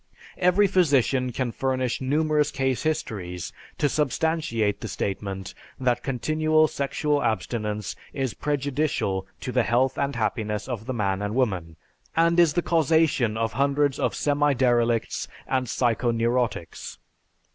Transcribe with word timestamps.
Every 0.39 0.65
physician 0.65 1.31
can 1.31 1.51
furnish 1.51 2.01
numerous 2.01 2.49
case 2.49 2.81
histories 2.81 3.53
to 3.77 3.87
substantiate 3.87 4.81
the 4.81 4.87
statement 4.87 5.53
that 5.79 6.01
continual 6.01 6.67
sexual 6.67 7.21
abstinence 7.21 7.95
is 8.11 8.33
prejudicial 8.33 9.27
to 9.41 9.51
the 9.51 9.61
health 9.61 9.99
and 9.99 10.15
happiness 10.15 10.67
of 10.67 10.87
the 10.87 10.93
man 10.95 11.21
and 11.21 11.35
woman, 11.35 11.75
and 12.15 12.39
is 12.39 12.53
the 12.53 12.63
causation 12.63 13.37
of 13.37 13.53
hundreds 13.53 13.99
of 13.99 14.15
semiderelicts 14.15 15.27
and 15.45 15.67
psychoneurotics. 15.67 16.97